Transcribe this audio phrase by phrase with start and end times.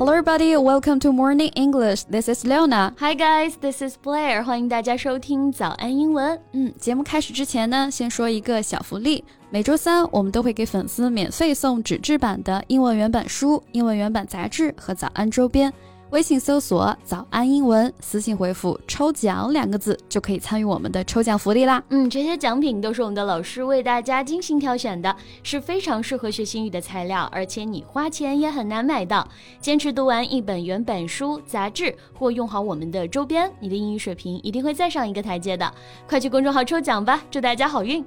[0.00, 0.56] Hello, everybody.
[0.56, 2.04] Welcome to Morning English.
[2.04, 2.94] This is Leona.
[3.00, 3.58] Hi, guys.
[3.60, 4.42] This is Blair.
[4.42, 6.40] 欢迎大家收听早安英文。
[6.52, 9.22] 嗯，节目开始之前呢，先说一个小福利。
[9.50, 15.70] 每周三我们都会给粉丝免费送纸质版的英文原版书、英文原版杂志和早安周边。
[16.10, 21.80] 微信搜索“早安英文”，私信回复“抽奖”两个字，就可以参与我们的抽奖福利啦。
[21.90, 25.14] 嗯，这些奖品都是我们的老师为大家精心挑选的，
[25.44, 29.26] 是非常适合学英语的材料，而且你花钱也很难买到。
[29.60, 35.72] 坚持读完一本原版书、杂志，或用好我们的周边，你的英语水平一定会再上一个台阶的。
[36.08, 38.04] 快去公众号抽奖吧，祝大家好运！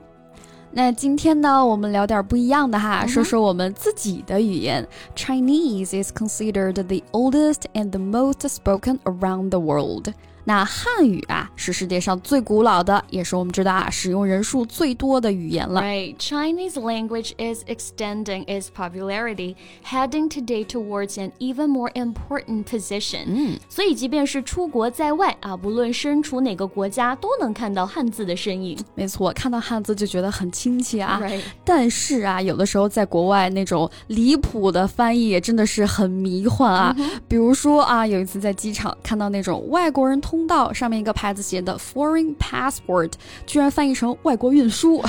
[0.73, 4.87] 那今天呢，我们聊点不一样的哈，说说我们自己的语言。
[5.17, 10.13] Chinese is considered the oldest and the most spoken around the world.
[10.46, 15.82] 那汉语啊，是世界上最古老的，也是我们知道啊，使用人数最多的语言了。
[15.82, 23.24] Right, Chinese language is extending its popularity, heading today towards an even more important position.
[23.28, 28.78] 嗯，所以即便是出国在外啊，不论身处哪个国家，都能看到汉字的身影。
[28.96, 31.22] 没错，看到汉字就觉得很亲切啊。
[31.24, 31.42] Right.
[31.64, 36.94] 但是啊，有的时候在国外那种离谱的翻译也真的是很迷幻啊。
[37.30, 40.20] 比如说啊，有一次在机场看到那种外国人。
[40.24, 43.13] 通道上面一个牌子写的 foreign passport，
[43.47, 45.03] 居然翻译成外国运输。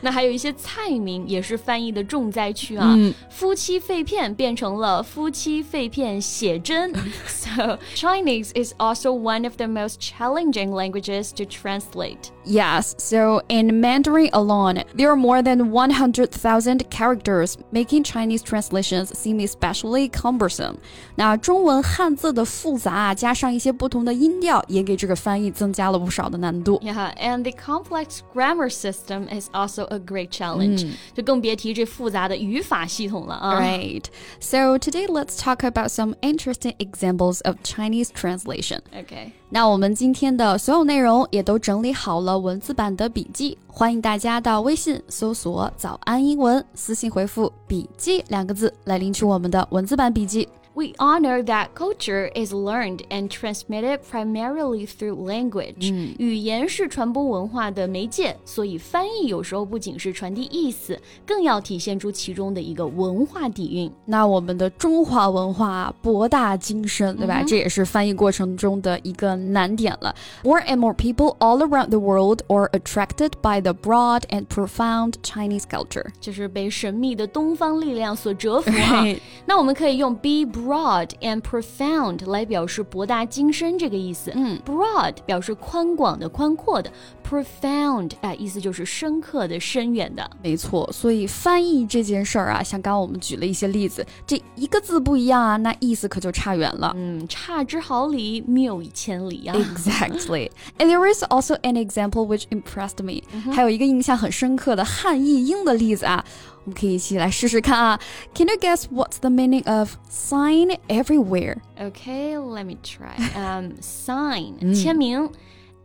[0.00, 6.92] 那还有一些菜名也是翻译的重灾区啊，嗯、夫妻肺片变成了夫妻肺片写真。
[7.26, 12.30] so Chinese is also one of the most challenging languages to translate.
[12.44, 19.38] Yes, so in Mandarin alone, there are more than 100,000 characters, making Chinese translations seem
[19.38, 20.76] especially cumbersome.
[21.14, 24.45] 那中文汉字的复杂加上一些不同的音调。
[24.46, 26.80] 调也给这个翻译增加了不少的难度。
[26.84, 30.86] Yeah, and the complex grammar system is also a great challenge.
[31.14, 33.60] 就更别提这复杂的语法系统了啊。
[33.60, 34.04] Right.
[34.40, 38.80] So today let's talk about some interesting examples of Chinese translation.
[38.92, 39.32] Okay.
[39.48, 50.48] 那我们今天的所有内容也都整理好了文字版的笔记，欢迎大家到微信搜索“早安英文”，私信回复“笔记”两个字来领取我们的文字版笔记。
[50.76, 55.92] We honor that culture is learned and transmitted primarily through language.
[56.18, 63.92] 语言是传播文化的媒介，所以翻译有时候不仅是传递意思，更要体现出其中的一个文化底蕴。
[64.06, 67.42] 那我们的中华文化博大精深，对吧？
[67.46, 70.14] 这也是翻译过程中的一个难点了。
[70.42, 75.64] More and more people all around the world are attracted by the broad and profound Chinese
[75.68, 76.06] culture.
[76.18, 79.04] 就是被神秘的东方力量所折服啊。
[79.44, 84.33] 那我们可以用 be Broad and profound 来表示博大精深这个意思。
[84.35, 86.91] 嗯，broad 表示宽广的、宽阔的
[87.28, 90.28] ，profound 啊，意思就是深刻的、深远的。
[90.42, 96.92] 没错，所以翻译这件事儿啊，像刚刚我们举了一些例子，这一个字不一样啊，那意思可就差远了。
[96.96, 99.54] 嗯，差之毫厘，谬以千里啊。
[99.56, 100.50] Exactly.
[100.78, 103.22] And there is also an example which impressed me.
[103.52, 106.24] 还有一个印象很深刻的汉译英的例子啊。
[106.64, 107.98] 我们可以一起来试试看啊。
[108.34, 111.56] Can you guess what's the meaning of sign everywhere?
[111.76, 113.16] Okay, let me try.
[113.34, 115.28] Um, sign 签名。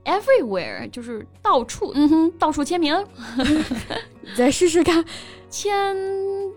[0.05, 2.95] Everywhere 就是到处，嗯哼，到处签名。
[4.37, 5.05] 再试试看，
[5.51, 5.97] 签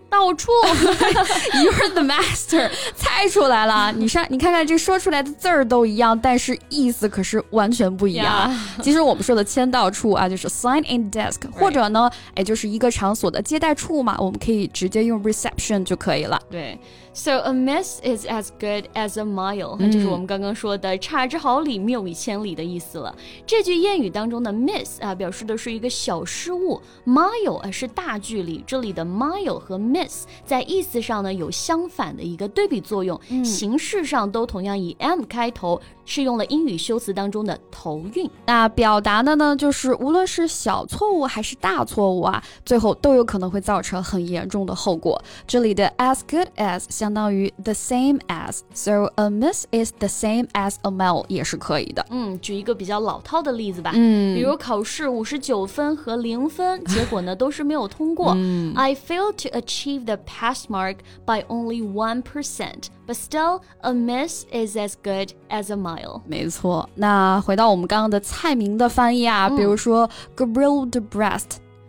[0.08, 0.50] 到处。
[1.52, 3.92] You're the master， 猜出来了。
[3.92, 8.54] 你上，你看看这说出来的字儿都一样，但是意思可是完全不一样。
[8.82, 16.40] 其实我们说的签到处啊，就是 sign in desk，或者呢，哎，就是一个场所的接待处嘛，我们可以直接用 reception 就可以了。
[16.50, 16.78] 对。
[17.12, 23.16] So a miss is as good as a mile，就是我们刚刚说的差之毫厘，谬以千里的意思了。
[23.46, 28.62] 这句谚语当中的 miss 啊，表示的是一个小失误；mile 啊是大距离。
[28.66, 35.80] 这里的 mile 和 miss 在意思上呢有相反的一个对比作用，形式上都同样以 m 开头。
[36.06, 45.20] 是用了英语修辞当中的头韵，那表达的呢，就是无论是小错误还是大错误啊，最后都有可能会造成很严重的后果。
[45.46, 51.24] 这里的 as good as 相当于 the same as，so a miss is the same as a mile
[51.28, 52.06] 也是可以的。
[52.10, 58.30] 嗯，举一个比较老套的例子吧，嗯，比如考试五十九分和零分，结果呢都是没有通过。
[58.76, 62.84] I failed to achieve the pass mark by only one percent。
[63.06, 65.95] But still, a miss is as good as a mile.
[66.26, 71.44] 没错，那回到我们刚刚的菜名的翻译啊，比如说 grilled breast，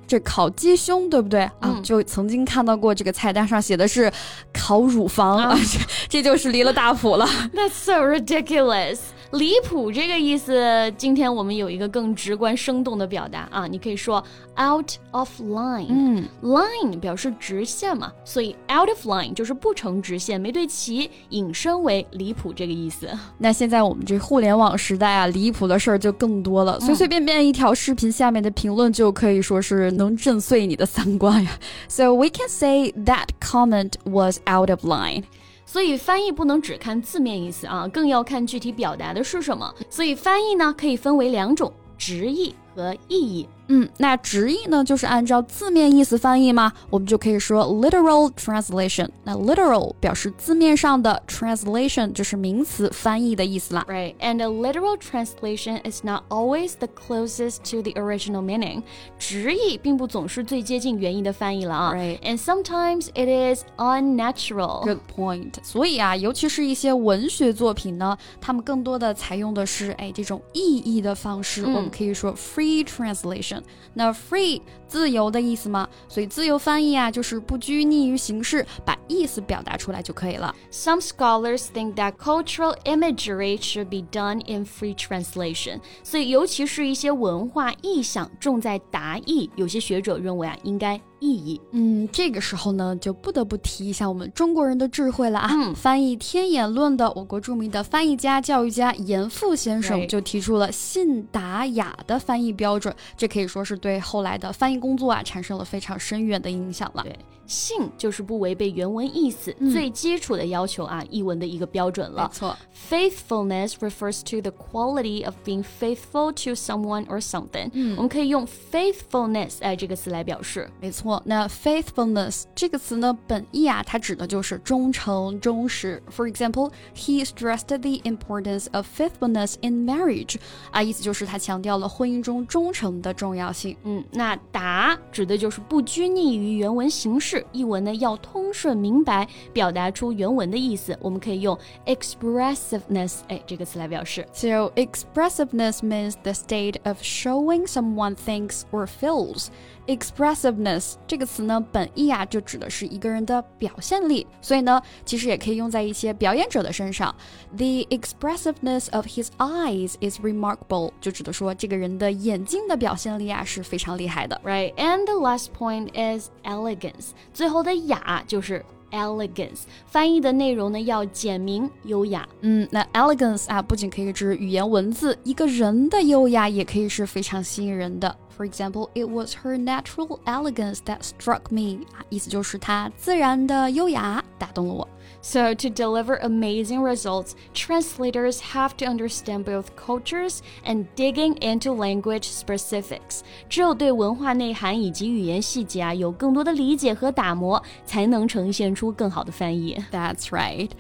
[0.08, 1.80] 这烤鸡胸，对不对啊？
[1.84, 4.12] 就曾经看到过这个菜单上写的是
[4.54, 5.80] 烤乳房啊，这
[6.22, 7.26] 这就是离了大谱了。
[7.54, 9.00] That's so ridiculous.
[9.32, 14.24] 离谱这个意思，今天我们有一个更直观生动的表达啊，你可以说
[14.58, 15.88] out of line。
[15.90, 23.10] 嗯，line 表示直线嘛，所以 out of line 就是不成直线，没对齐，引申为离谱这个意思。
[23.38, 31.52] 那现在我们这互联网时代啊，离谱的事儿就更多了，随随便便一条视频下面的评论就可以说是能震碎你的三观呀。
[31.90, 35.24] So we can say that comment was out of line.
[35.68, 39.72] 所以翻译不能只看字面意思啊，更要看具体表达的是什么。
[39.90, 43.50] 所以翻译呢，可以分为两种：直译和意义。
[43.70, 46.72] 嗯，那直译呢，就是按照字面意思翻译吗？
[46.90, 49.10] 我们就可以说 literal translation。
[49.26, 53.86] 那 literal 表示字面上的，translation 就是名词翻译的意思啦。
[53.90, 58.84] Right, and a literal translation is not always the closest to the original meaning。
[59.20, 61.94] 直译并不总是最接近原意的翻译了啊。
[61.94, 64.86] Right, and sometimes it is unnatural.
[64.86, 65.56] Good point。
[65.62, 73.62] 所以啊，尤其是一些文学作品呢，他们更多的采用的是哎这种意译的方式，我们可以说 free translation。
[73.94, 75.88] 那 free 自由的意思吗？
[76.08, 80.56] 所以自由翻译啊，就是不拘泥于形式，把意思表达出来就可以了。
[80.72, 85.80] Some scholars think that cultural imagery should be done in free translation。
[86.04, 91.00] 所以，尤其是一些文化意象重在达意，有些学者认为啊，应该。
[91.20, 91.60] 意义。
[91.72, 95.50] 嗯，这个时候呢，就不得不提一下我们中国人的智慧了啊！
[95.52, 107.04] 嗯、翻译《天演论》的我国著名的翻译家、教育家严复先生就提出了信达雅的翻译标准，这可以说是对后来的翻译工作啊产生了非常深远的影响了。
[107.04, 107.16] 对，
[107.46, 112.24] 信就是不违背原文意思，嗯、最基础的要求啊，译文的一个标准了。
[112.24, 112.58] 没错
[112.90, 117.70] ，faithfulness refers to the quality of being faithful to someone or something。
[117.74, 120.70] 嗯，我们可以用 faithfulness 哎这个词来表示。
[120.82, 121.22] 没错。
[121.26, 126.02] 那 faithfulness 这个词呢，本意啊，它指的就是忠诚、忠实。
[126.10, 130.36] For example, he stressed the importance of faithfulness in marriage。
[130.72, 133.76] 啊，意思就是他强调了婚姻中忠诚的重要性。
[133.84, 140.98] 嗯，那达指的就是不拘泥于原文形式，译文呢要通顺明白，表达出原文的意思。
[141.02, 144.28] 我们可以用 expressiveness 哎这个词来表示。
[144.34, 149.48] So expressiveness means the state of showing someone thinks or feels.
[149.87, 157.13] Expressiveness 这个词呢，本意啊就指的是一个人的表现力，所以呢，其实也可以用在一些表演者的身上。
[157.57, 164.41] The expressiveness of his eyes is remarkable，就指的说这个人的眼睛的表现力啊是非常厉害的。
[164.45, 167.11] Right, and the last point is elegance。
[167.35, 172.29] 最后的雅就是 elegance，翻译的内容呢要简明优雅。
[172.43, 178.17] 嗯，那 elegance 啊，不仅可以指语言文字，一个人的优雅也可以是非常吸引人的。
[178.37, 181.85] For example, it was her natural elegance that struck me.
[181.93, 184.89] 啊，意思就是她自然的优雅打动了我。
[185.25, 192.25] So, to deliver amazing results, translators have to understand both cultures and digging into language
[192.25, 193.21] specifics.
[193.49, 199.83] 只有对文化内涵以及语言细节啊有更多的理解和打磨，才能呈现 出更好的翻译。
[199.91, 200.71] That's right.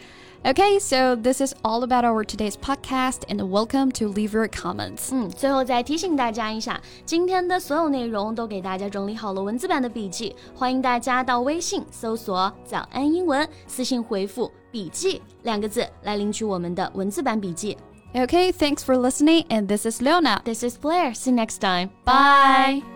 [0.45, 5.11] Okay, so this is all about our today's podcast, and welcome to leave your comments.
[5.13, 17.79] 嗯，最后再提醒大家一下，今天的所有内容都给大家整理好了文字版的笔记，欢迎大家到微信搜索“早安英文”，私信回复“笔记”两个字来领取我们的文字版笔记。
[18.13, 20.43] Okay, thanks for listening, and this is Leona.
[20.45, 21.15] This is Blair.
[21.15, 21.91] See you next time.
[22.05, 22.96] Bye.